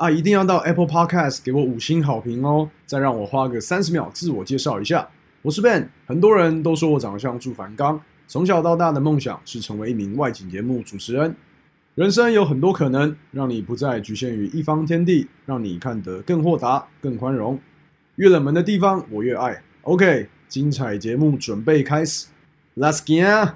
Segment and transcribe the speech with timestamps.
[0.00, 2.70] 啊，一定要到 Apple Podcast 给我五星好评哦！
[2.86, 5.06] 再让我花个三十秒自我介绍一下，
[5.42, 5.86] 我是 Ben。
[6.06, 11.36] 很多人都说我长得像祝凡刚，从小到大的梦想是成为一名外景节目主持人。
[11.96, 17.60] 人生有很多可能，让你不再局限于一方天地，让你看得更豁达、更宽容。
[18.16, 19.62] 越冷门的地方，我越爱。
[19.82, 22.28] OK，精彩节目准备开始
[22.74, 23.50] ，Let's get！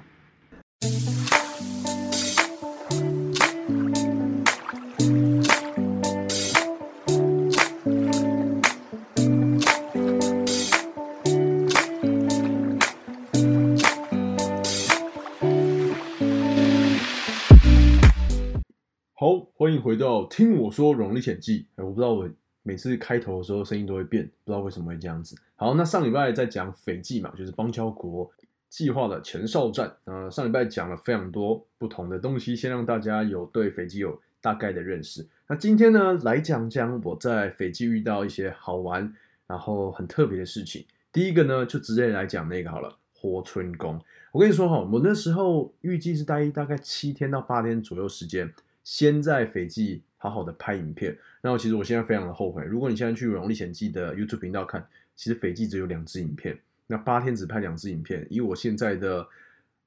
[19.79, 21.59] 回到听我说《荣历险记》。
[21.75, 22.29] 哎，我不知道我
[22.63, 25.35] 每次开头的时候声音都会变，不知道为什么会这样子。
[25.55, 28.29] 好，那上礼拜在讲斐济嘛，就是邦交国
[28.69, 29.95] 计划的前哨战。
[30.05, 35.25] 呃，上礼拜讲了非常多不同的东西，先让大家有对斐济有大概的认识。
[35.47, 39.13] 那今天呢，来讲讲我在斐济遇到一些好玩
[39.47, 40.83] 然后很特别的事情。
[41.13, 44.01] 第一个呢，就直接来讲那个好了，活春宫。
[44.31, 48.51] 我跟你说哈，我那时候预计是待大概七天到八天左右时间。
[48.85, 52.63] 先在斐济好好的拍影片，然后其实我现在非常的后悔。
[52.63, 59.27] 如果你现在去《荣历险记》的 YouTube 频道看，其实斐济只有两支影片，那八天只拍两支影片，以我现在的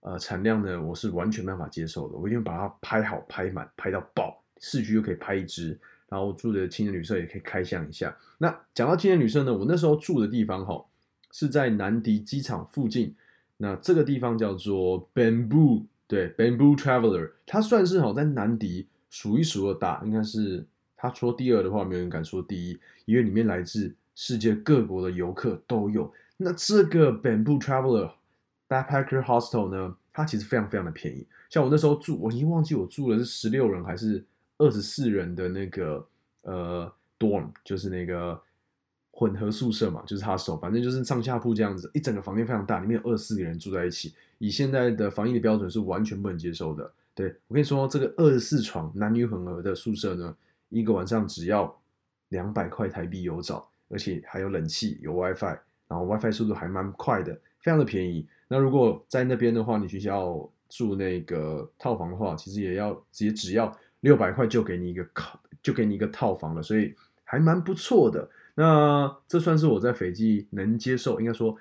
[0.01, 2.19] 呃产量呢，我是完全没办法接受的。
[2.19, 8.15] 我一定把它拍好、拍满、拍到爆，市区就可以拍一支，然后住的青年旅社也可以开箱一下。
[8.39, 10.85] 那讲到青年旅社呢，我那时候住的地方哈
[11.31, 13.15] 是在南迪机场附近，
[13.59, 15.85] 那这个地方叫做 Bamboo。
[16.09, 20.66] 对，Bamboo Traveler，它算是好在南迪数一数二大，应该是
[20.97, 26.10] 他说第二的话，没有人敢说第一，因为里面来自世界各国的游客都有。
[26.38, 28.10] 那这个 Bamboo Traveler
[28.69, 31.27] Backpacker Hostel 呢，它其实非常非常的便宜。
[31.50, 34.25] 像我那时候住，我已经忘记我住的是十六人还是
[34.56, 36.06] 二十四人的那个
[36.43, 38.41] 呃 dorm，就是那个。
[39.19, 44.15] 混合宿舍嘛，就是他手，反正就是上下铺这样子，一整个房间非常大，里面有二十四个人住在一起。
[44.39, 46.89] 以现在的防疫的标准是完全不能接受的。
[47.17, 50.37] 对我跟你说，这个二十四床男女混合的宿舍呢，
[50.69, 51.77] 一个晚上只要
[52.28, 55.59] 两百块台币有找，而且还有冷气，有 WiFi，
[55.89, 58.25] 然后 WiFi 速度还蛮快的，非常的便宜。
[58.47, 68.31] 那如果在那边的话，你学校住那个套房的话，其实也要直接只要六百块就给你一个靠，就给你一个套房了，所以还蛮不错的。
[68.61, 71.57] 那这算是我在斐济能接受，应该说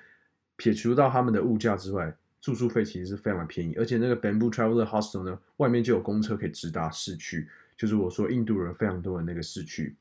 [0.56, 9.94] 撇除到他们的物价之外，住宿费其实是非常的便宜，而且那个 Bamboo Traveler Hostel 呢，外面就有公车可以直达市区，就是我说印度人非常多的那个市区。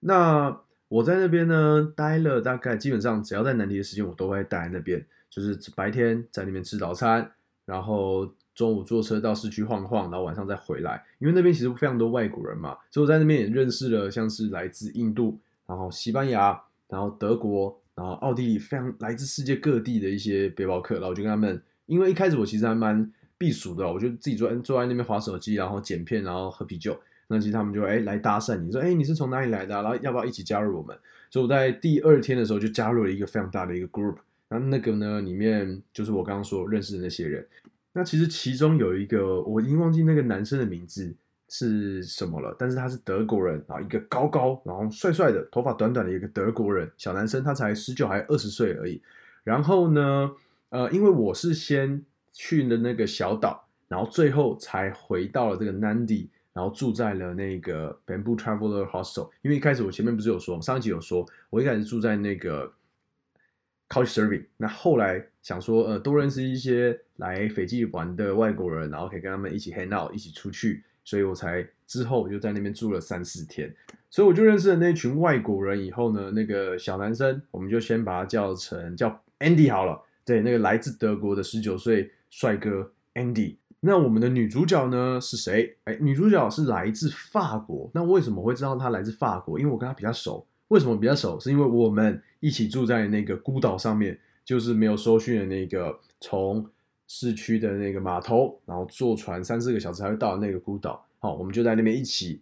[0.00, 0.58] 那
[0.88, 7.30] 我在那边呢待了大概基本上只要在南迪的时间，我都会待在那边，就是白天在那边吃早餐，
[7.66, 15.38] 然后中午坐车到市区晃晃，然后晚上再回来，因为那边其实非常多外国人嘛，所以我在那边也认识了像是来自印度。
[15.66, 26.98] 然后西班牙，然后德国，然后奥地利，非常来自世界各地的一些背包客，然后就跟他们，因为一开始我其实还蛮避暑的，我就自己坐坐在那边划手机，然后剪片，然后喝啤酒。
[27.28, 29.74] 那其实他们就哎来搭讪你，说哎你是从哪里来的？
[29.82, 30.94] 然后要不要一起加入我们？
[31.30, 34.16] 所以我在第二天的时候就加入了一个非常大的一个 group。
[34.48, 37.46] 然后那个呢里面就是我刚刚说认识的那些人。
[37.94, 41.14] 那其实其中有一个我已经忘记那个男生的名字。
[41.54, 42.56] 是什么了？
[42.58, 49.02] 但是他是德国人啊，一个高高然后帅帅的，头发短短的一个德国人小男生，他才十九还二十岁而已。
[49.44, 50.32] 然后呢，
[50.70, 52.02] 呃，因为我是先
[52.32, 59.28] 去了那个小岛，然后最后才回到了这个 Nandi，然后住在了那个 Bamboo Traveler Hostel。
[59.42, 62.72] 因为一开始我前面不是有说，上一集有说，我一开始住在那个
[63.90, 70.82] Couchsurfing，那后来想说，呃，多认识一些来斐济玩的外国人，然后可以跟他们一起 hang out，一起出去。
[71.04, 73.74] 所以我才之后就在那边住了三四天，
[74.08, 75.84] 所以我就认识了那群外国人。
[75.84, 80.00] 以后呢，那个小男生，我们就先把他叫成叫 Andy 好了。
[80.24, 83.56] 对，那个来自德国的十九岁帅哥 Andy。
[83.80, 85.76] 那我们的女主角呢是谁？
[85.84, 87.90] 哎，女主角是来自法国。
[87.92, 89.58] 那为什么会知道她来自法国？
[89.58, 90.46] 因为我跟她比较熟。
[90.68, 91.40] 为什么比较熟？
[91.40, 96.64] 是因为我们一起住在那个孤岛上面，就是没有收讯的那个从。
[97.06, 101.04] 市区的那个码头，然后坐船三四个小时才会到那个孤岛。
[101.18, 102.40] 好，我们就在那边一起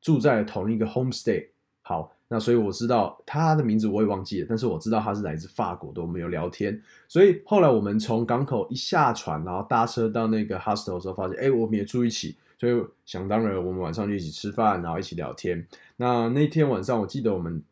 [0.00, 1.46] 住在同一个 homestay。
[1.82, 6.78] 好，那所以我知道他的名字我也忘记了，但是我知道他是来自法国的，我们有聊天。
[7.08, 15.66] 所以后来我们从港口一下船，然后搭车到那个 hostel 的时候，发现哎，我们也住一起，所以想当然我们晚上就一起吃饭，然后一起聊天。
[15.96, 17.62] 那那天晚上我记得我们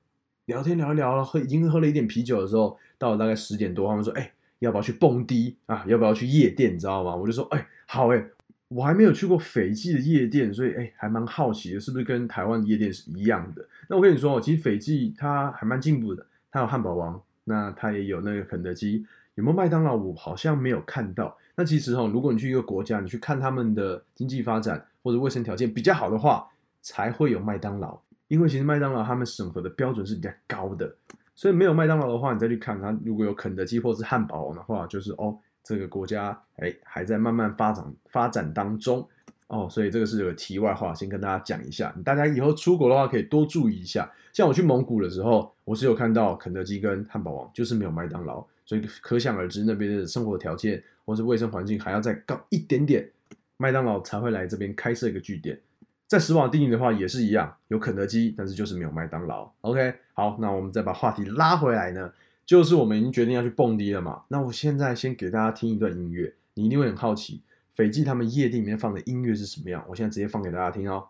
[0.47, 5.85] 聊天聊一聊了，喝已经喝了一点啤酒的时候，到了大概十点多，他们说哎，要不要去蹦迪啊？
[5.87, 6.75] 要不要去夜店？
[6.75, 7.15] 你知道吗？
[7.15, 8.25] 我就说哎，好哎。
[8.69, 13.65] 我还没有去过斐济的夜店，所以哎，还蛮好奇的，是不是跟台湾夜店是一样的？
[13.89, 19.07] 那我跟你说哦，其实斐济它还蛮进步的，它有汉堡王，那它也有那个肯德基，
[19.37, 19.95] 有没有麦当劳？
[19.95, 21.39] 我好像没有看到。
[21.55, 26.49] 那其实哈，如果你去一个国家，你去看他们的经济发展或者卫生条件比较好的话，
[26.83, 27.97] 才会有麦当劳。
[28.27, 30.93] 因为其实麦当劳他们审核的标准是比较高的，
[31.37, 35.39] 所以没有麦当劳的话，你再去看它，如果有肯德基或是汉堡王的话，就是哦。
[35.69, 39.05] 这个国家哎还在慢慢发展发展当中
[39.49, 41.93] 哦，所以这个是有个题外话，先跟大家讲一下。
[42.05, 44.09] 大家以后出国的话可以多注意一下。
[44.33, 53.11] 像我去蒙古的时候，我是有看到肯德基跟汉堡王，就是没有麦当劳，所以可想而知那边的生活条件或是卫生环境还要再高一点点，
[53.57, 55.59] 麦当劳才会来这边开设一个据点。
[56.07, 59.51] 在斯瓦蒂尼的话也是一样，有肯德基，但是就是没有麦当劳。
[59.63, 62.13] OK，好，那我们再把话题拉回来呢。
[62.45, 67.43] 就是我们已经决定要去蹦迪了嘛，那我现在先给大家听一段音乐，你一定会很好奇，
[67.75, 71.09] 斐济他们夜店里面放的音乐是什么样，我现在直接放给大家听哦。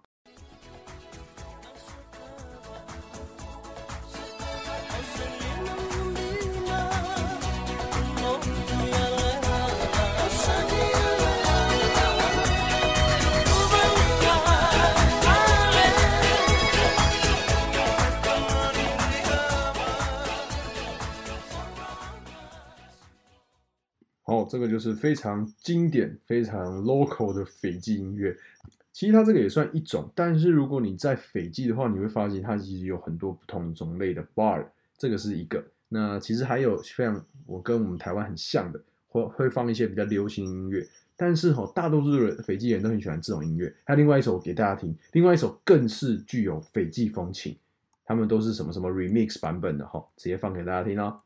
[24.49, 28.37] 这个就是非常经典、非常 local 的斐济音乐。
[28.93, 34.65] 其实它这个也算一种，但是如果你在斐济的话，你会发现它其实有很多不同种类的 bar。
[34.97, 35.63] 这个是一个。
[35.89, 40.87] 那其实还有非常我跟我们台湾很像的，会会放一些比较流行音乐。
[41.15, 43.73] 但是哈，大多数的斐济人都很喜欢这种音乐。
[43.85, 47.57] 还有另外一首给大家听，另外一首更是具有斐济风情。
[48.05, 51.21] 他们都是什么什么 remix 版本的哈，直接放给大家听哦。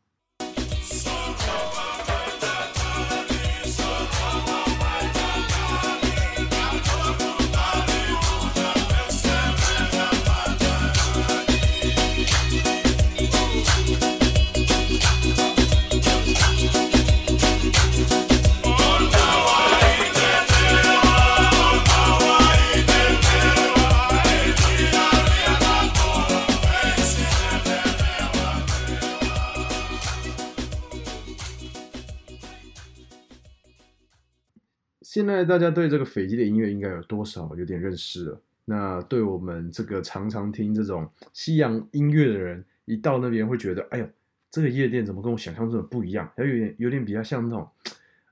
[35.21, 38.41] 现在大家对这个斐济的音乐应该有多少有点认识了？
[38.65, 44.09] 那对我们这个常常听这种西洋音乐的人，一到那边会觉得，哎呦，
[44.51, 46.27] 这个夜店怎么跟我想象中的不一样？
[46.35, 47.69] 还有点有点比较像那种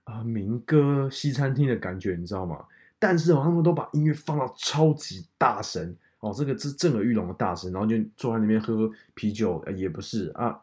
[0.04, 2.64] 啊民歌西餐厅的感觉，你知道吗？
[2.98, 10.58] 但是他们都把音乐放到超级大声哦，这个是震耳欲聋的大声，然后就坐在那边喝啤酒，也不是啊，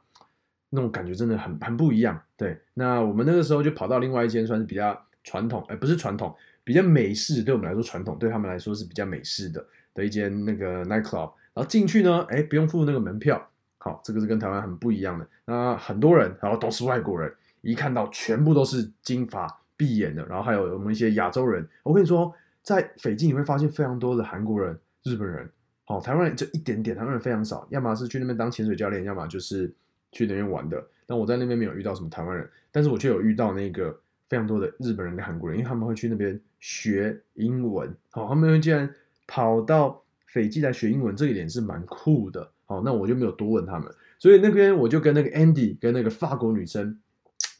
[0.72, 2.20] 那种感觉真的很很不一样。
[2.36, 5.06] 对，那我们那个时候就跑到另外一间，算是比较。
[5.26, 6.34] 传统哎，不是传统，
[6.64, 11.32] 比较美式，对我们来说传统，对他们来说是比较美式的的一间那个 night club。
[11.54, 13.50] 然后进去呢，哎，不用付那个门票，
[13.80, 15.28] 好，这个是跟台湾很不一样的。
[15.46, 21.68] 那很多人，然后都是外国人，一看到全部都是金发碧眼的，然后还有我们一些亚洲人。
[21.82, 25.50] 我跟你说，在斐济你会发现非常多的韩国人、日本人，
[25.88, 29.74] 哦，台湾人就一点点，台湾人非常少，要么是去那边当潜水教练，要么就是
[30.12, 30.86] 去那边玩的。
[31.08, 34.00] 但我在那边没有遇到什么台湾人，但是我却有遇到那个。
[34.28, 38.90] 非常多的日本人跟韩国人，因为他们会去那边学英文，好，他们竟然
[39.28, 47.00] 跑到斐济来学英文，这一点是蛮酷的，好，那我就没有多问他们，所以那边我就跟那个 Andy 跟那个法国女生，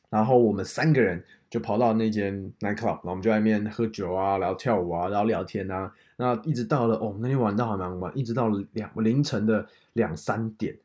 [0.10, 10.76] 然后我们三个人就跑到那间 night club，然后我们就在那边喝酒啊，然后跳舞啊，然后聊天啊，那一直到了哦，那天玩到还蛮晚，一直到两凌晨的两三点，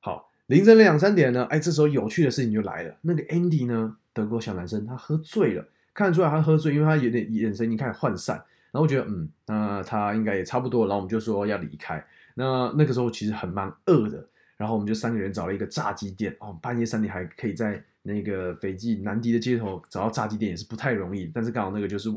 [0.00, 3.96] 好，凌晨两三点呢，哎，这时候有趣的事情就来了，那个 Andy 呢？
[4.16, 8.34] 德国小男生，他喝醉了，看得出来他喝醉，因为他有点眼神已经开始涣散。
[8.72, 10.86] 然后我觉得，嗯，那他应该也差不多。
[10.86, 12.02] 然后我们就说要离开。
[12.34, 16.34] 那那个时候其实很蛮饿的，然后我们就三个人找了一个炸鸡店。
[16.40, 21.30] 哦，半夜三点还可以在那个斐济南迪的街头找到炸鸡店，也是不太容易。
[21.34, 22.10] 但是刚好那个就是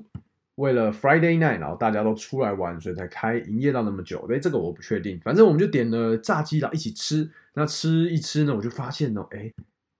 [0.55, 4.25] 为了 Friday night，然后大家都出来玩，所以才开营业到那么久。
[4.31, 5.19] 哎，这个我不确定。
[5.23, 7.29] 反正我们就点了炸鸡，然后一起吃。
[7.53, 9.51] 那吃一吃呢，我就发现呢，哎。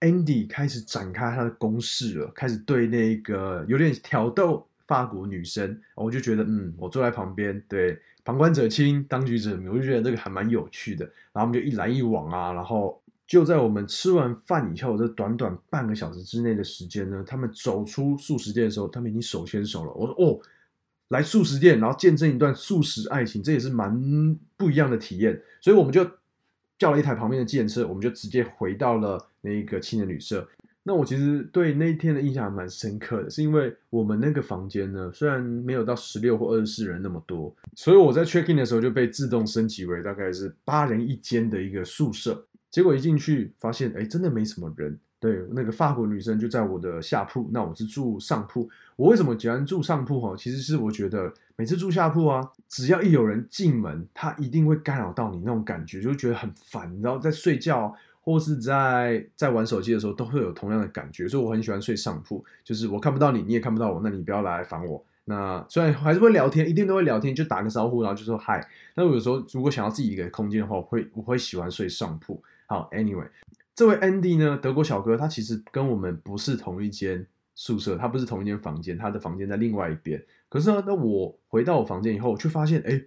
[0.01, 11.06] Andy 开始展开他的攻势了，开始对那个有点挑逗法国女生，我就觉得嗯，我坐在旁边，对，旁观者清，当局者迷，我就觉得这个还蛮有趣的。
[11.34, 19.91] 然后我们就一来一往啊，然后就在我们吃完饭以后，这短短半个小时之内的时间呢，他们走出素食店的时候，他们已经手牵手了。
[19.94, 20.39] 我说哦，
[21.10, 23.94] 来素食店，然后见证一段素食爱情，这也是蛮
[24.56, 25.39] 不一样的体验。
[25.62, 26.10] 所以我们就
[26.80, 30.48] 叫了一台旁边的计程车，我们就直接回到了那个青年旅社。
[30.82, 42.44] 那我其实对那一天的印象还蛮深刻的，是因为我们那个房间呢，虽然没有到十六或二十四人那么多，所以我在 check in 的时候就被自动升级为大概是八人一间的一个宿舍。
[42.72, 44.98] 结果一进去发现，哎，真的没什么人。
[45.20, 48.70] 对，那个法国女生就在我的下铺，那我是住上铺。
[48.96, 50.20] 我为什么喜欢住上铺？
[50.20, 57.00] 哈，其实是我觉得每次住下铺啊，只要一有人进门，他一定会干扰到你那种感觉，就觉得很烦。
[57.02, 57.96] 然后在睡觉。
[58.22, 65.04] 或是在在玩手机的时候，都会有同样的感觉，所以我很喜欢睡上铺，就是我看不到你，你也看不到我，那你不要来烦我。
[65.26, 68.64] 那虽然还是会聊天，一定都会聊天，就打个招呼，然后就说嗨。
[68.94, 72.40] 那有时候如果想要自己一个空间的话，我会我会喜欢睡上铺。
[72.68, 73.28] 好，Anyway，
[73.80, 80.22] 这位 Andy 呢，德国小哥，他其实跟我们不是同一间宿舍，他不是同一间房间，他的房间在另外一边。
[80.50, 83.02] 可是呢，那我回到我房间以后，却发现，哎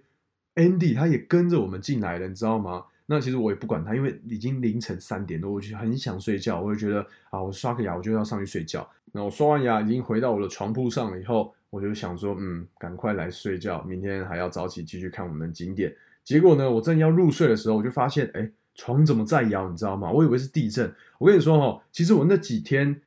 [0.55, 2.85] ，Andy 他也跟着我们进来了，你知道吗？
[3.05, 6.59] 那其实我也不管他，因为已经凌晨三点多，我就很想睡觉。
[6.59, 8.89] 我就觉得啊，我刷个牙，我就要上去睡觉。
[9.11, 15.95] 那我刷完牙，已经回到我的床铺上了以后，我就想说，嗯，赶快来睡觉，明天还要早起继续看我们的景点。
[16.23, 19.69] 结果呢，我正要入睡的时候，我就发现，哎，床怎么在摇？
[19.69, 20.11] 你知道吗？
[20.11, 20.93] 我以为是地震。
[21.17, 22.99] 我跟你说哈，其实我那几天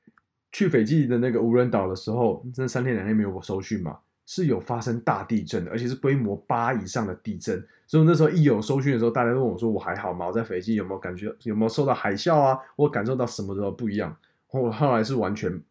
[0.52, 3.98] 去斐济的那个无人岛的时候，那三天两夜没有我收讯嘛。
[4.28, 7.64] 是有发生大地震的，而且是规模八以上的地震。
[7.86, 10.26] 所以那时候一有收讯的时候，大家都问我说：“我还好吗？
[10.26, 12.58] 我在斐济有没有感觉有没有受到海啸啊？
[12.74, 14.16] 我感受到什么都不一样。”
[14.50, 15.62] 我后来是完全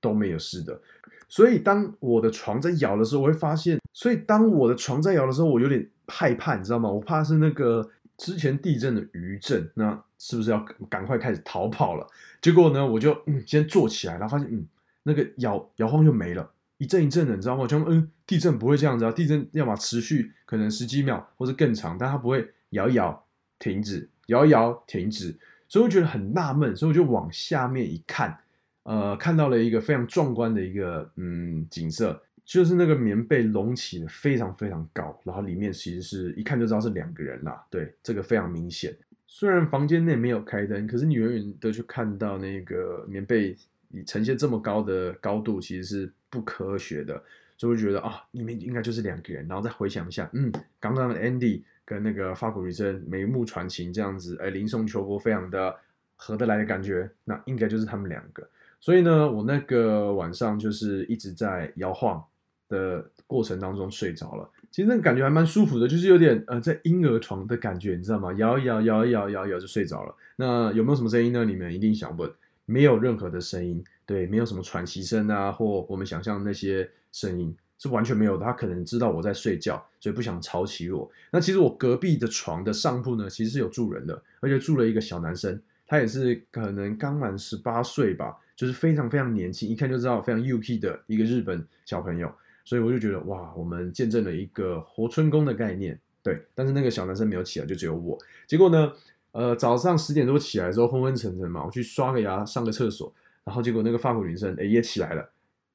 [0.00, 0.80] 都没有事的。
[1.28, 6.90] 所以当我的床在摇的时候，我会发现，所以当我的床在摇的时候，我有点害怕，你知道吗？
[6.90, 7.86] 我怕是那个
[8.18, 10.58] 之前地震的余震，那是不是要
[10.90, 12.06] 赶快开始逃跑了？
[12.42, 14.66] 结果呢，我就嗯先坐起来，然后发现嗯
[15.04, 16.50] 那个摇摇晃又没了。
[16.76, 17.66] 一阵一阵的，你知道吗？
[17.66, 23.24] 就嗯，地震不会这样子啊，地震要么持续可能十几秒或者更长，但它不会摇一摇
[23.58, 25.36] 停止，摇一摇停止，
[25.68, 28.38] 所以我觉得很纳闷，所以我就往下面一看，
[28.84, 38.96] 呃，看到了一个非常壮观的一个嗯景色，就是那个棉被隆起的非常非常高，然后里面其实是一看就知道是两个人啦，对，这个非常明显。
[39.26, 43.54] 虽然房间内没有开灯，可是你远远的去看到那个棉被。
[43.90, 47.14] 你呈现这么高的高度，其实是不科学的，
[47.56, 55.74] 所以我觉得啊，里面应该就是两个人，然后再回想一下，嗯，刚刚的 Andy 跟那个法国女生眉目传情这样子，哎，林送秋波非常的
[56.16, 58.46] 合得来的感觉，那应该就是他们两个。
[58.78, 62.22] 所以呢，我那个晚上就是一直在摇晃
[62.68, 68.32] 的过程当中睡着了，其实那个感觉还蛮舒服的，就是有点呃在婴儿床的感觉，你知道吗？
[68.34, 70.14] 摇一摇，摇一摇，摇一摇就睡着了。
[70.36, 71.44] 那有没有什么声音呢？
[71.44, 72.30] 你们一定想问。
[72.70, 78.44] 没有任何的声音，对，没有什么喘息声啊，或我们想象那些声音是完全没有的。
[78.44, 81.10] 他可能知道我在睡觉，所以不想吵起我。
[81.32, 92.30] 那其实我隔壁的床的上铺呢，其实是有住人的，而且住了一个小男生，他也是可能刚满十八岁吧，就是非常非常年轻，一看就知道非常 UK 的一个日本小朋友。
[92.68, 96.38] 所以我就觉得哇，我们见证了一个活春宫的概念，对。
[96.54, 98.18] 但是那个小男生没有起来，就只有我。
[98.46, 98.92] 结果呢？
[99.32, 103.10] 呃，早上十点多起来之后昏昏沉沉嘛，我去刷个牙，上个厕所，
[103.44, 105.30] 然后结果那个法国女生哎也起来了。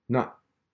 [0.06, 0.22] 那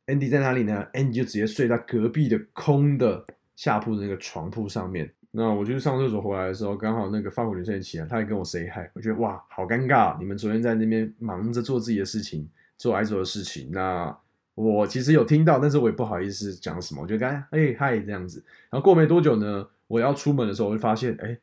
[0.08, 5.10] Andy 在哪里呢？Andy 就直接睡在隔壁的空的下铺的那个床铺上面。
[5.32, 8.90] 那我就上厕所回来的时候，刚好那个法国女生也起来，她也跟我 say hi。
[8.94, 13.70] 我觉得哇，好尴尬，你们昨天在那边忙着做自己的事情，做爱做的事情。
[13.72, 14.18] 那
[14.62, 18.44] 我其实有听到，但是我也不好意思讲什么，我就刚哎嗨这样子。
[18.70, 21.38] 然后过没多久呢，我要出门的时候，我就发现哎。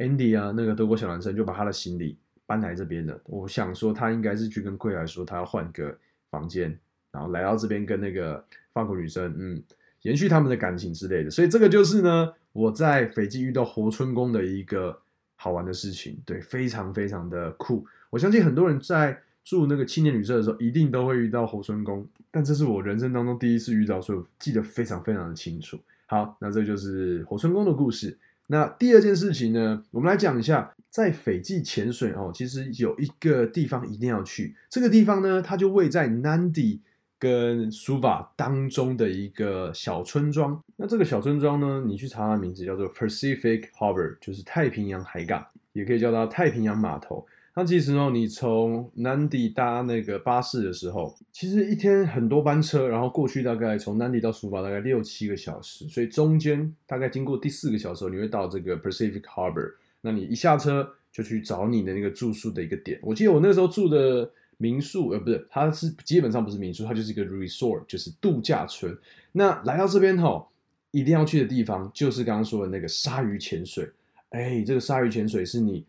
[0.00, 3.20] Andy 啊，那个德国小男生就把他的行李搬来这边了。
[3.24, 5.94] 我想说，他应该是去跟柜台说，他要换个
[6.30, 6.74] 房间，
[7.12, 9.62] 然后来到这边跟那个法国女生，嗯，
[10.00, 11.28] 延续他们的感情之类的。
[11.28, 14.98] 所以这个就是呢，我在斐济遇到活春宫的一个
[15.36, 17.84] 好玩的事情，对，非常非常的酷。
[18.08, 19.20] 我相信很多人在
[19.50, 25.76] 住那个青年旅社的时候，一定都会遇到猴春宫，但这是我人生当中第一次遇到，所以我记得非常非常的清楚。
[26.06, 28.16] 好，那这就是猴春宫的故事。
[28.46, 34.54] 那第二件事情呢，我们来讲一下，在斐济潜水哦，其实有一个地方一定要去。
[34.68, 36.78] 这个地方呢，它就位在 Nadi
[37.18, 40.62] 跟 Suva 当中的一个小村庄。
[40.76, 47.26] 那这个小村庄呢，你去查它的名字叫做 Pacific Harbor，就是太平洋海港，也可以叫它太平洋码头。
[47.60, 59.74] 那其实呢，你从南迪搭那个巴士的时候，其实一天很多班车，然后过去大概从南迪到苏巴大概六七个小时，所以中间大概经过第四个小时，你会到这个 Pacific Harbor。
[60.00, 62.98] 那你一下车就去找你的那个住宿的一个点。
[63.02, 68.96] 我记得我那时候住的民宿，呃，不是，它是基本上不是民宿，它就是一个 resort，就是度假村。
[69.32, 70.48] 那来到这边哈，
[70.92, 73.86] 一定要去的地方就是刚刚说的那个鲨鱼潜水。
[74.30, 75.84] 哎，这个鲨鱼潜水是你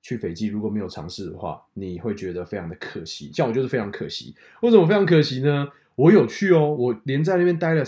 [0.00, 3.30] 去斐济如果没有尝试的话，你会觉得非常的可惜。
[3.32, 4.34] 像我就是非常可惜。
[4.62, 5.68] 为什么非常可惜呢？
[5.96, 7.82] 我有去哦，我连在那边待了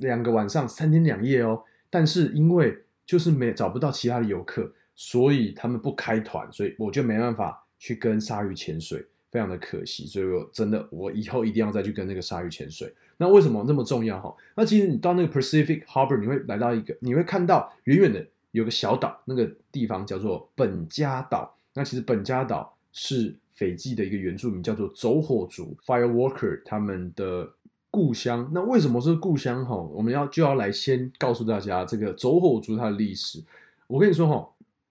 [0.00, 1.62] 两个晚上，三天两夜哦。
[1.90, 10.06] 但是因为就是没找不到其他的游客，所以他们不开团，所以我就没办法去跟鲨鱼潜水，非常的可惜。
[10.06, 12.92] 所以我真的，我以后一定要再去跟那个鲨鱼潜水。
[13.18, 14.34] 那为什么那么重要哈？
[14.54, 18.26] 那其实你到那个 Pacific Harbor，你会来到一个，你会看到远远的。
[18.52, 21.54] 有个小岛，那个地方叫做本加岛。
[21.74, 27.48] 那其实本加岛是斐济的一个原住民，叫做走火族 （Fireworker） 他们的
[27.90, 28.50] 故乡。
[28.52, 29.64] 那为什么是故乡？
[29.64, 33.42] 哈，我们要就要来先告诉大家这个走火族它的历史。
[33.86, 34.48] 我跟你说哈，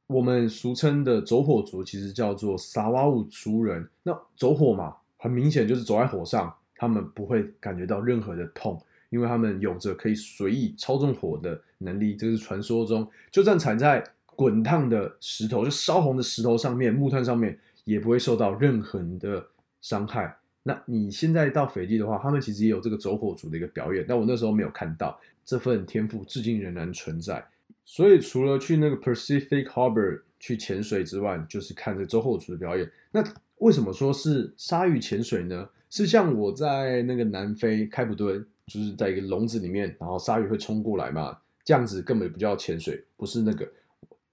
[0.07, 3.87] 我们俗称的走火族其实叫做萨瓦乌族人。
[4.03, 8.81] 那走火嘛，很明显就是走在火上，他们不会感觉到任何的痛。
[9.09, 19.45] 因为他们有着可以随意操纵火的能力，这是传说中，就算踩在滚烫的石头，就烧红的石头上面、木炭上面，也不会受到任何的
[19.81, 20.35] 伤害。
[20.63, 27.43] 那你现在到斐济的话，他们其实也有这个走火族的一个表演，但我那时候没有看到这份天赋，至今仍然存在。
[27.85, 32.89] 所以除了去那个 Pacific Harbor 去潜水之外，就是看这走火族的表演。
[33.11, 33.23] 那
[33.57, 35.67] 为什么说是鲨鱼潜水呢？
[35.89, 38.45] 是像我在那个南非开普敦。
[38.69, 43.67] 就是在一个笼子里面，然后鲨鱼会冲过来嘛，这样子根本不叫潜水，不是那个。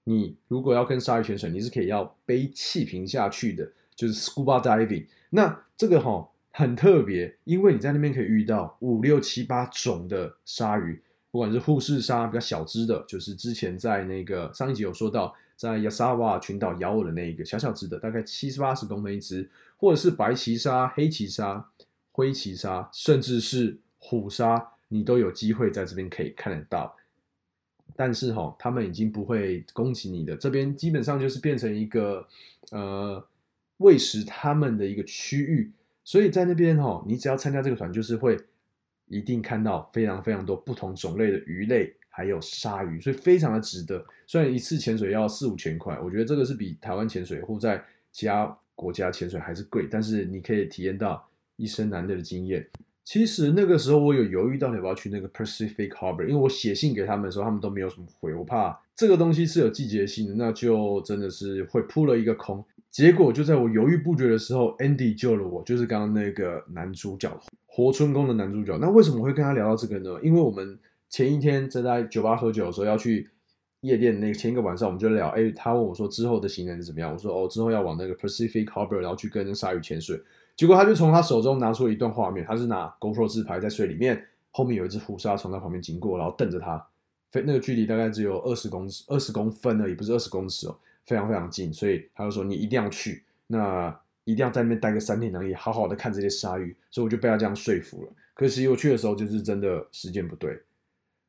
[0.05, 5.05] 你如果要跟鲨鱼潜水，你是可以要背气瓶下去的，就是 scuba diving。
[5.31, 21.67] 那这个哈很特别，因为你在那边可以遇到五六七八种的鲨鱼，不管是护士鲨比较小只的，就是之前在那个上一集有说到，在亚萨瓦群岛咬我的那一个小小只的，大概七十八十公分一只，或者是白鳍鲨、黑鳍鲨、
[22.13, 23.79] 灰鳍鲨，甚至是。
[23.97, 26.95] 虎鲨，你都有机会在这边可以看得到，
[27.95, 30.35] 但是哈，他们已经不会攻击你的。
[30.35, 32.25] 这边基本上就是变成一个
[32.71, 33.27] 呃
[33.77, 35.71] 喂食他们的一个区域，
[36.03, 38.37] 所以在那边哈，你只要参加这个团，就是会
[39.07, 44.05] 一定看到非常非常多不同种类的鱼类，还有鲨鱼，所以非常的值得。
[44.25, 52.67] 虽然一次潜水要四五千块，我觉得这个是比台湾潜水或在其他国家潜水还是贵，但是你可以体验到一生难得的经验。
[53.07, 62.61] 其实那个时候我有犹豫到底要不要去那个 Pacific Harbor，因为我写信给他们的时候，他们都没有什么回，我怕这个东西是有季节性的，那就真的是会扑了一个空。
[62.91, 67.31] 结果就在我犹豫不决的时候，Andy 救了我，就是刚刚那个男主角
[67.65, 68.77] 活春宫的男主角。
[68.77, 70.19] 那为什么会跟他聊到这个呢？
[70.21, 70.77] 因为我们
[71.09, 73.29] 前一天正在酒吧喝酒的时候要去
[73.79, 77.13] 夜店，那前一个晚上我们就聊，哎，他问我说之后的行程是怎么样？
[77.13, 80.19] 我说哦，之后要往那个 Pacific Harbor，然后去跟鲨鱼潜水。
[80.57, 86.83] 结果他就从他手中拿出了一段画面，他是拿 GoPro 自拍在水里面，后面有一只虎鲨从他旁边经过，然后瞪着他，
[87.31, 98.11] 非那个距离大概只有二十公尺、二十公分而已，不是二十公尺哦，非常非常近，所以他就说你一定要去，那一定要在那边待个三天两夜，好好的看这些鲨鱼，所以我就被他这样说服了。
[98.33, 100.59] 可惜我去的时候就是真的时间不对，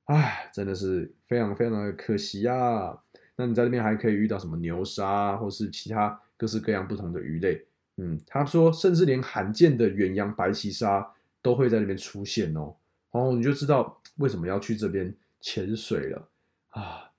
[0.07, 2.99] 唉，真的是非常非常的可惜呀。
[3.37, 7.63] 那你在那边还可以遇到什么牛鲨，或是其他各式各样不同的鱼类。
[8.01, 11.07] 嗯，他说，甚至连罕见的远洋白鳍鲨
[11.43, 12.75] 都会在那边出现哦，
[13.11, 16.29] 然后你就知道为什么要去这边潜水了
[16.71, 17.11] 啊。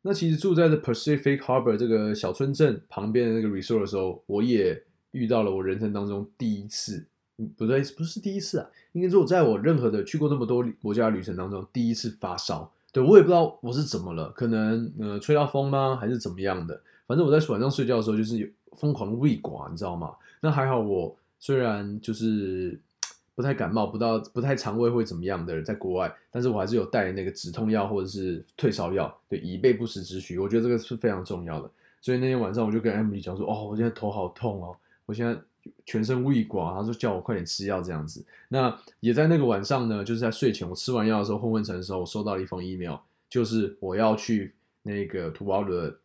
[0.00, 7.04] 那其实住在这 Pacific Harbor 这个小村镇旁边的那个 resort 的时候，我也遇到了我人生当中第一次，
[7.38, 12.72] 嗯不对，不是第一次啊，应该说我在我任何的去过那么多国家旅程当中第一次发烧。
[12.92, 16.80] 对我也不知道我是怎么了，可能呃吹到风吗，还是怎么样的？
[17.06, 20.14] 反正我在晚上睡觉的时候就是有疯狂的胃寡，你知道吗？
[20.40, 22.78] 那还好，我虽然就是
[23.34, 30.38] 不太感冒，不到不太肠胃会怎么样的，在国外，但是我还是有带那个止痛药或者是退烧药，对，以备不时之需。
[30.38, 31.70] 我觉得这个是非常重要的。
[32.00, 35.36] 所以那天晚上我就跟 Emily 讲说：“哦，我现在头好痛哦，我现在
[35.84, 38.24] 全身胃寡。”他说叫我快点吃药这样子。
[38.48, 42.96] 那也在那个晚上呢，就是在睡前我吃完药的时候，昏昏沉的时候，我收到了一封 email，
[43.28, 45.96] 就是我要去那个图堡的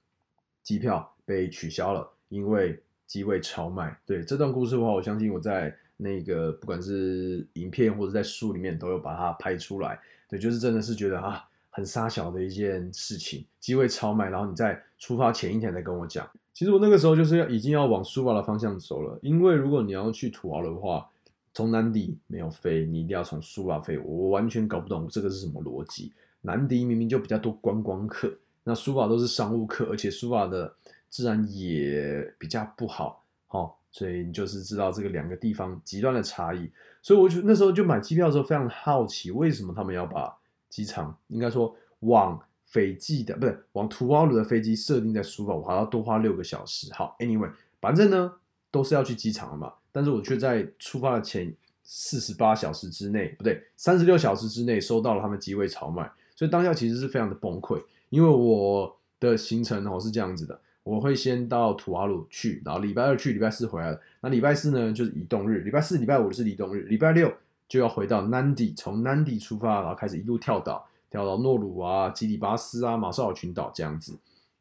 [0.62, 2.80] 机票被取消了，因为。
[3.14, 10.00] 机位超卖，对这段故事的话，我相信我在那个不管是影片或者在书里面都有把它拍出来。
[10.28, 16.28] 对，就是真的是觉得啊，很沙小的一件事情，机位超卖，然后你在出发前一天才跟我讲。
[16.56, 21.08] 其实我那个时候就是要已经要往苏瓦的方向走了，因为如果你要去土豪的话，
[21.54, 26.12] 从南迪没有飞，你一定要从苏瓦飞，我完全搞不懂这个是什么逻辑。
[26.42, 30.74] 南迪明明就比较多观光客，那苏瓦都是商务客，而且苏瓦的
[31.14, 36.68] 自然也比较不好，哦，所以你就是知道这个两个地方极端的差异。
[37.04, 40.36] 所以我就那时候就买机票的时候非常好奇，为什么他们要把
[40.70, 42.42] 机场应该说往。
[42.66, 46.92] 斐济的不是往图瓦卢的飞机设定在苏瓦，我还要多花六个小时。
[46.92, 48.34] 好，Anyway，反正呢
[48.72, 57.80] 都是要去机场了嘛，但是我却在出发的前四十八小时之内，不对，三十六小时之内收到了他们机位超卖，所以当下其实是非常的崩溃。
[58.10, 64.00] 因为我的行程哦是这样子的，我会先到土瓦鲁去，然后礼拜二去，礼拜四回来了。
[64.22, 67.34] 那礼拜四呢就是移动日，礼拜四、礼拜五是移动日，礼拜六
[67.68, 70.88] 就要回到 Nandi，从南迪出发，然后开始一路跳岛。
[71.10, 74.18] 跳到诺鲁啊、基里巴斯啊、马绍尔群岛这样子，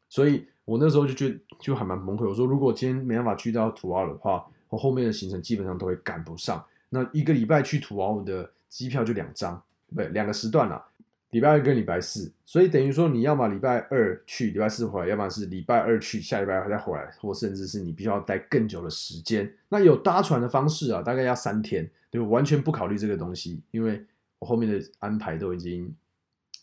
[0.07, 2.29] 所以我那时候就觉得就还蛮崩溃。
[2.29, 6.63] 我说如果今天没办法去到土瓦的话，我后面的行程基本上都会赶不上。
[6.89, 9.59] 那一个礼拜去土瓦的机票就两张，
[9.89, 10.85] 不对，两个时段啦，
[11.33, 12.31] 礼拜二跟礼拜四。
[12.45, 19.53] 所以等于说你要么礼拜二去，礼拜四回来，要么是礼拜二去，下礼拜二再回来，或甚至是你必须要待更久的时间。
[19.67, 24.01] 那有搭船的方式啊，大概要三天，对，完全不考虑这个东西，因为
[24.39, 25.93] 我后面的安排都已经。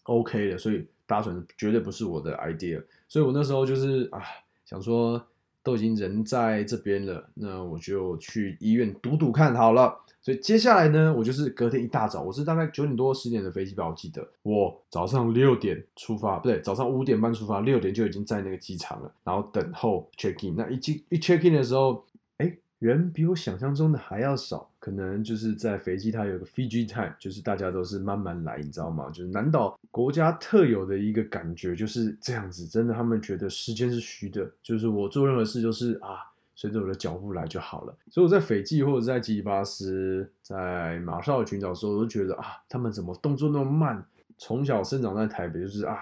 [0.05, 4.21] OK 了，所以搭船绝对不是我的 idea，所以我那时候就是啊，
[4.65, 5.25] 想说
[5.63, 9.99] 都已经人在这边了，那我就去医院赌赌看好了。
[10.23, 20.57] 所以接下来呢，我就是隔天一大早，我是大概九点多十点的飞机吧，我记得我早上六点出发，不对，早上五点半出发，六点就已经在那个机场了，然后等候 check in。
[20.57, 22.05] 那一进一 check in 的时候，
[22.39, 22.57] 哎。
[22.81, 29.09] 人比我想象中的还要少，可能就是在斐济它有个 Fiji time，就是大家都是慢慢来，你知道吗？
[29.11, 37.95] 就是南岛国家特有的一个感觉就是这样子，真的，他们觉得时间是虚的，就是我做任何事就是啊，随着我的脚步来就好了。
[38.11, 44.05] 所以我在斐济或者在吉里巴斯、在马绍尔群岛的时候，我都觉得啊，他们怎么动作那么慢？
[44.39, 45.99] 从小生长在台北，就是啊，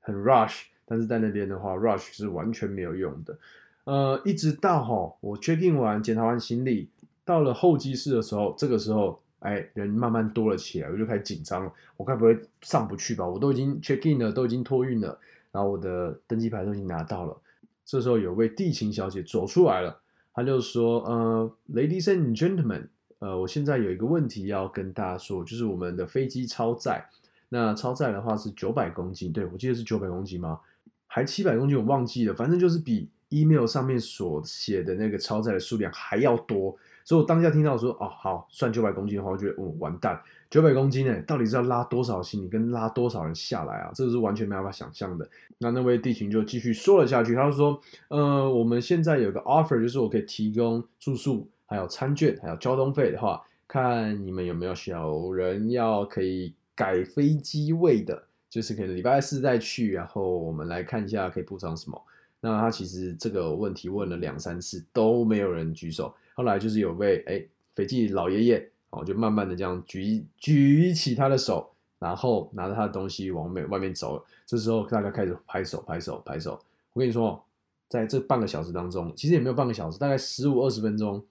[0.00, 3.38] 很 rush，但是在那边的话，rush 是完全没有用的。
[3.84, 6.88] 呃，一直到哈，我 check in 完检查完行李，
[7.26, 11.72] 到了候机室的时候，这个时候，哎，人慢慢多了起来，我就开始紧张了。
[11.96, 13.26] 我该不会上不去吧？
[13.26, 15.18] 我都已经 check in 了，都已经托运了，
[15.50, 17.36] 然后我的登机牌都已经拿到了。
[17.84, 19.98] 这时候有位地勤小姐走出来了，
[20.32, 22.86] 她就说：“呃，ladies and gentlemen，
[23.18, 27.04] 呃，我现在有一个问题要跟大家说，就是我们的飞机超载。
[27.48, 30.60] 那超载的话是九百公斤，对我记得是九百公斤吗？
[31.08, 43.92] 还七百公斤，我忘记了，反正就是比。” email 上面所写的那个超载的数量还要多，所以我当下听到说，哦，好，算九百公斤的话，我觉得，哦，完蛋，九百公斤呢，到底是要拉多少行李，跟拉多少人下来啊？
[43.94, 45.30] 这个是完全没办法想象的。
[45.58, 62.02] 那那位地勤就继续说了下去，他就说，呃，我们现在有个 offer，就是我可以提供住宿，还有餐券，还有交通费的话，看你们有没有小人要可以改飞机位的，就是可能礼拜四再去，然后我们来看一下可以补偿什么。
[62.40, 67.42] 那他其实这个问题问了两三次都没有人举手，后来就是有位哎
[67.74, 71.68] 斐济老爷爷哦，就慢慢的这样举举起他的手，
[71.98, 74.24] 然后拿着他的东西往外外面走了。
[74.44, 76.52] 这时候大家开始拍手拍手拍手。
[76.92, 77.42] 我跟你说，
[77.88, 81.24] 在这半个小时当中，其实也没有半个小时，大概十五二十分钟，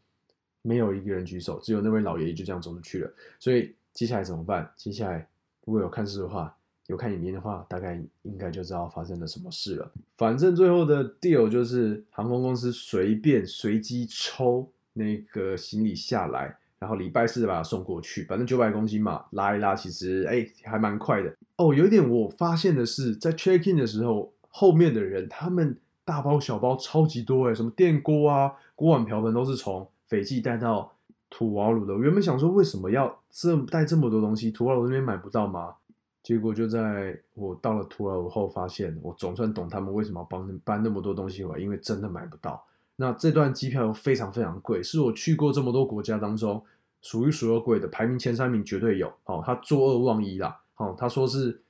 [0.64, 3.14] 没有一个人举手，只有那位老爷爷就这样走出去了。
[3.40, 4.70] 所以接下来怎么办？
[4.76, 5.28] 接下来
[5.64, 6.56] 如果有看书的话。
[6.88, 9.92] 有看影片的话，大概应该就知道发生了什么事了。
[10.18, 18.24] 反正最后的 deal 就是航空公司随便随机抽那个行李下来，然后礼拜四把它送过去。
[18.24, 21.36] 反正九百公斤嘛，拉一拉其实哎还蛮快的。
[21.58, 30.94] 哦，有一点我发现的是，在 check in 的时候，后面的人他们大包小包超级多哎，什么电锅啊、锅碗瓢盆都是从斐济带到
[31.30, 31.94] 土瓦鲁的。
[31.94, 35.76] 我原本想说为什么要这带这么多东西，土瓦鲁那边买不到吗？
[36.24, 42.66] 结果就在我到了图尔后，发现我总算懂他们为什么要帮搬那么多东西回来，因为真的买不到。
[42.98, 46.64] 那这段机票非常非常贵，是我去过这么多国家当中
[47.02, 49.12] 数一数二贵的，排名前三名绝对有。
[49.26, 50.60] 哦，他作恶忘一啦。
[50.78, 51.62] 哦，他说是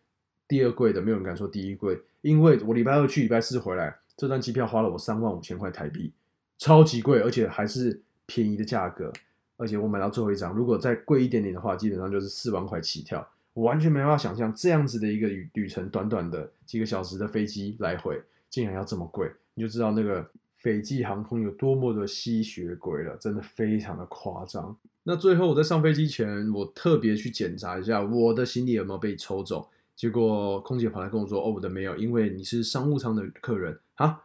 [0.48, 6.12] 第二贵的，没有人敢说第一贵，因为我礼拜二去，礼拜四回来，这段机票花了我三万五千块台币，
[6.58, 9.12] 超级贵，而且还是便宜的价格。
[9.58, 13.26] 而且我买到最后一张，如果再贵一点点的话，基本上就是四万块起跳。
[13.54, 20.30] 我完全没办法想象这样子的一个旅旅程，短短的几个小时的飞机来回，竟然要这么贵，你就知道那个
[20.66, 24.76] 斐济航空有多么的吸血鬼了，真的非常的夸张。
[25.04, 34.24] 那最后我在上飞机前，我特别去检查一下我的行李有没有被抽走，结果空姐跑来跟我说：“哦，我的没有，因为你是商务舱的客人啊。”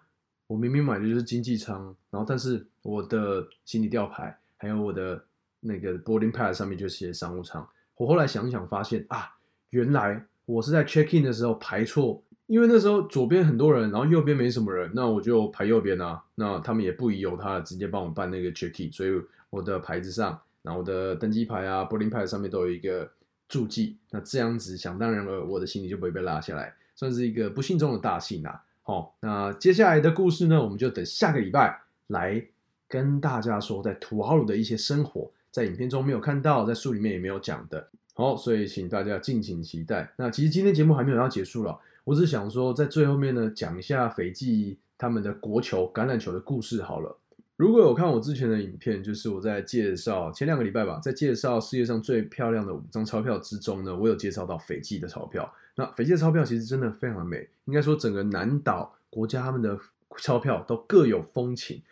[0.49, 5.23] 我明明买的就是经济舱，然后但是我的行李吊牌还有我的
[5.61, 7.69] 那个 boarding pass 上面就写商务舱。
[7.97, 9.37] 我后来想想发现啊，
[9.69, 16.21] 原来我是在 check in 的时候排错，因为那时候左边很多人，然后右边没什么人，那我就排右边啊。
[16.35, 19.11] 那他们也不疑有他，直接帮我办那个 check in，所以
[19.51, 23.09] 我的牌子上，然后我的登机牌啊柏林牌上面都有一个
[23.49, 23.97] 注记。
[24.11, 28.61] 那这样子想当然了，我的行李就不会被拉下来，算是一个不幸中的大幸啊。
[28.83, 32.45] 好，那接下来的故事呢，我们就等下个礼拜来
[32.89, 37.89] 跟大家说，在土豪鲁的一些生活，在影片中没有看到，在书里面也没有讲的。
[38.15, 40.13] 好，所以请大家敬请期待。
[40.17, 47.17] 那其实今天节目还没有要结束了，我只想说，在最后面呢，讲一下斐济他们的国球橄榄球的故事好了。
[47.57, 55.53] 如果有看我之前的影片，就是我在介绍前两个礼拜吧，在介绍世界上最漂亮的五张钞票之中呢，我有介绍到斐济的钞票。
[55.77, 59.79] 那斐济的钞票其实真的非常的美，应该说整个南岛国家他们的
[60.17, 61.83] 钞票都各有风情。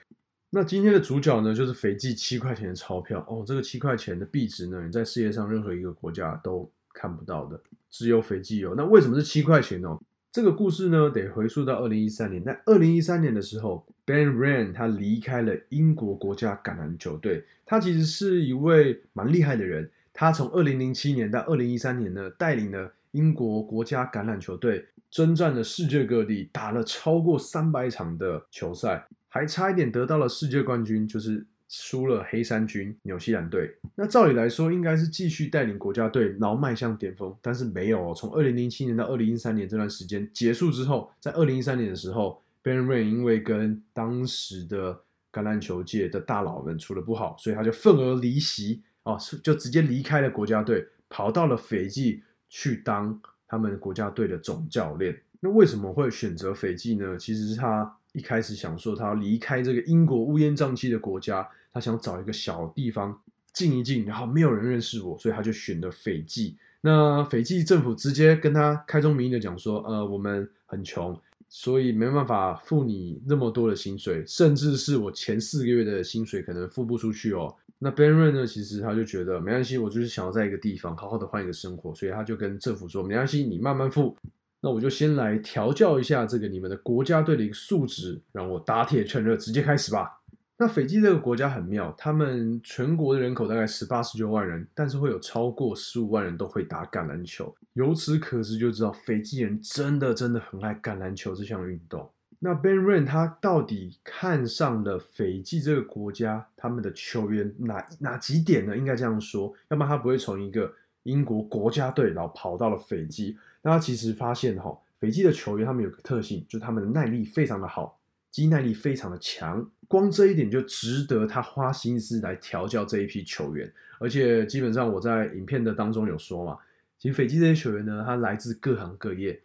[0.51, 3.44] 那今天的主角呢，就是斐济七块钱的钞票哦。
[3.47, 8.75] 这个七块钱的币值呢，你在世界上任何一个国家都看不到的，只有斐济有。
[8.75, 9.97] 那为什么是七块钱呢？
[10.33, 12.43] 这个故事呢，得回溯到二零一三年。
[12.43, 17.45] 在二零一三年的时候，Ben Ran 他离开了英国国家橄榄球队。
[17.65, 19.89] 他其实是一位蛮厉害的人。
[20.13, 22.93] 他从二零零七年到二零一三年呢，带领了。
[23.13, 33.73] 英国国家橄榄球队征战了世界各地，打了超过三百场的球赛，还差一点得到了世界冠军，就是输了黑山军纽西兰队。
[33.95, 38.15] 那照理来说，应该是继续带领国家队，然后迈向巅峰，但是没有哦。
[38.15, 44.95] 从二零零七年到二零一三年这段时间结束之后，在二零一三年的时候，Ben Rain 因为跟当时的
[45.33, 52.23] 橄榄球界的大佬们处的不好，所以他就愤而离席，哦，就直接离开了国家队，跑到了斐济。
[52.51, 57.15] 去当他们国家队的总教练，那为什么会选择斐济呢？
[57.19, 63.19] 其实是他一开始想说，他要离开这个英国乌烟瘴气的国家，他想找一个小地方
[63.53, 66.57] 静一静，然后没有人认识我，所以他就选了斐济。
[66.81, 77.55] 那斐济政府直接跟他开宗明义的讲说，呃，我们很穷，所以没办法付你那么多的薪水，甚至是我前四个月的薪水可能付不出去哦。
[77.81, 78.47] 那 Ben Ray 呢？
[78.47, 84.17] 其实他就觉得没关系，我就是想要在一个地方好好的换一个生活，所以他就跟政府说没关系，你慢慢付。
[84.61, 90.21] 那我就先来调教一下这个你们的国家队的一个素质，让我打铁趁热，直接开始吧。
[90.61, 97.55] 那斐济这个国家很妙，他们全国的人口大概十八十九万人，但是会有超过十五万人都会打橄榄球。
[97.75, 102.11] 由此可知，就知道斐济人真的真的很爱橄榄球这项运动。
[102.40, 108.77] 那 Ben Rain 他到底看上了斐济这个国家他们的球员哪哪几点呢？
[108.77, 110.73] 应该这样说，要不然他不会从一个
[111.05, 113.37] 英国国家队然后跑到了斐济。
[113.62, 117.98] 那他其实发现哈，斐济的球员他们有个特性，就是他们的耐力非常的好，
[118.38, 119.68] 肌耐力非常的强。
[119.88, 123.68] 光这一点就值得他花心思来调教这一批球员。
[123.98, 126.57] 而且基本上我在影片的当中有说嘛，
[127.01, 129.40] 其实斐济这些球员呢，他来自各行各业。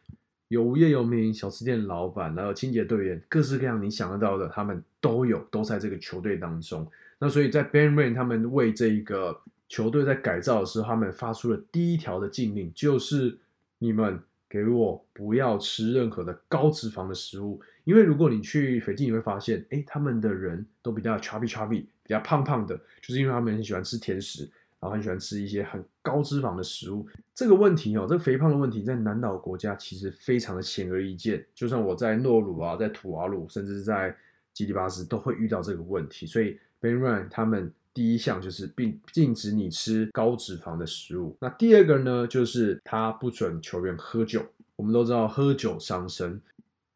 [0.49, 6.87] 有无业游民、小吃店老板，然后清洁队员，各式各样你想得到的，他们都有，都在这个球队当中。
[7.17, 13.35] 那所以在 Ben Rain 他们为这一个球队在改造的时候，他们发出了第一条的禁令，就是
[13.79, 14.19] 你们
[14.53, 24.47] 给我不要吃任何的高脂肪的食物，因为如果你去斐济，你会发现，哎，他们的人都比较 chubby chubby，比较胖胖的，就是因为他们很喜欢吃甜食。
[24.79, 31.41] 然后很喜欢吃一些很高脂肪的食物，这个问题哦，这个肥胖的问题在南岛国家其实非常的显而易见。
[31.55, 34.13] 就算我在诺鲁啊，在土瓦鲁，甚至是在
[34.51, 36.25] 基里巴斯，都会遇到这个问题。
[36.27, 41.37] 所以 Ben Run 他们第一项就是并禁止你吃高脂肪的食物。
[41.39, 44.45] 那第二个呢，就是他不准球员喝酒。
[44.75, 46.41] 我们都知道喝酒伤身，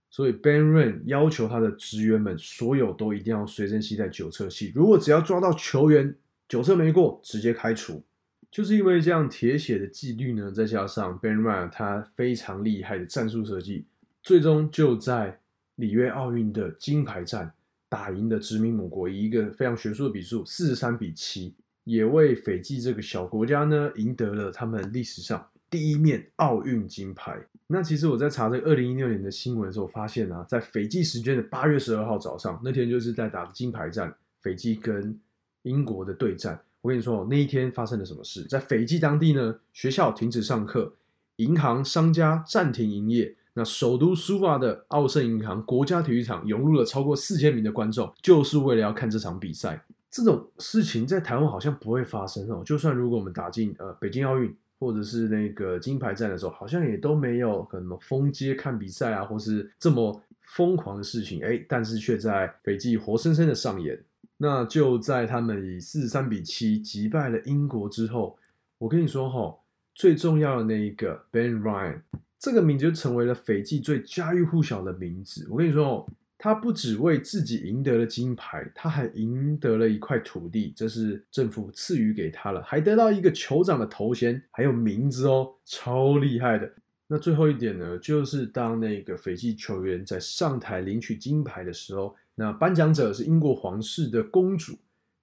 [0.09, 4.71] 所以 Ben Run 要求他的职员们所有都一定要随身携带酒测器。
[4.73, 6.15] 如果只要抓到球员，
[6.49, 8.03] 酒测没过，直接开除，
[8.49, 13.85] 就是因为这样铁血的纪律呢，再加上 Ben Ryan 他非常厉害的战术设计，
[14.23, 15.39] 最终就在
[15.75, 17.53] 里约奥运的金牌战
[17.89, 27.37] 打赢的殖民母国，以一个非常悬殊的比数四十三比七，也为斐济这个小国家呢赢得了他们历史上第一面奥运金牌。
[27.67, 35.19] 那其实我在查这个二零一六年的新闻的时候，发现啊，在斐济时间的八月十二号早上，那天就是在打金牌战，斐济跟
[35.63, 38.43] 英国的对战，我跟你说，那一天发生了什么事？
[38.43, 40.93] 在斐济当地呢，学校停止上课，
[41.37, 43.35] 银行、商家暂停营业。
[43.57, 49.83] 那首都苏瓦的奥盛银行国家体育场涌入了超过四千名的观众，就是为了要看这场比赛。
[50.11, 52.61] 这种事情在台湾好像不会发生哦。
[52.63, 60.21] 就算如果我们打进呃北京奥运或者是那个金牌战的时候，好像也都没有什么封街看比赛啊，或是这么
[60.55, 63.99] 疯狂的事情，哎，但是却在斐济活生生的上演。
[64.37, 68.37] 那就在他们以四十三比七击败了英国之后，
[68.77, 69.57] 我跟你说哈，
[69.95, 72.01] 最重要的那一个 Ben Ryan
[72.39, 75.47] 这个名字就成为了斐济最家喻户晓的名字。
[75.49, 86.71] 我跟你说哦，他不只为自己赢得了金牌，他还赢得了一块土地，这是政府赐予给他了，还得到一个酋长的头衔，还有名字哦，超厉害的。
[87.07, 92.15] 那最后一点呢，就是当那个斐济球员在上台领取金牌的时候。
[92.39, 94.77] 那颁奖者是英国皇室的公主，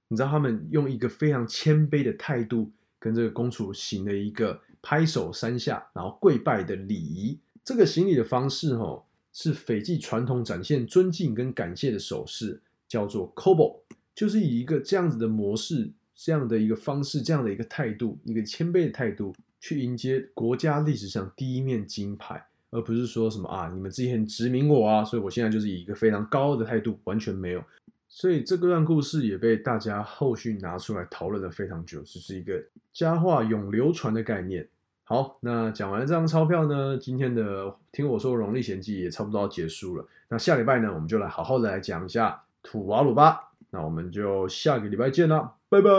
[0.08, 7.38] 你知道他们用一个非常谦卑的态度跟这个公主行了一个拍手三下，然后跪拜的礼仪。
[7.64, 13.78] 这个行礼的方式，哈，是斐济传统展现尊敬跟感谢的手势，叫做 kobo，
[14.14, 22.46] 就是以一个这样子的模式、这样的一个方式、这样的一个态度、一个谦卑的态度去迎接国家历史上第一面金牌。
[22.70, 27.62] 而不是说什么啊，你们之前殖民我啊，所以我现在就是以一个非常高傲的态度，完全没有。
[28.08, 32.60] 所以这个段故事也被大家后续拿出来讨论了非常久，这是一个
[32.92, 34.68] 佳话永流传的概念。
[35.04, 40.06] 好，那讲完了这张钞票呢，今天的听我说《荣历险记》也差不多要结束了。
[40.28, 43.50] 那下礼拜呢，我们就来好好的来讲一下土瓦鲁巴。
[43.70, 45.90] 那我们就下个礼拜见啦，拜拜。